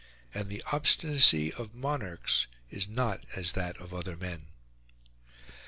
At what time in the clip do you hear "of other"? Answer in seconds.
3.79-4.17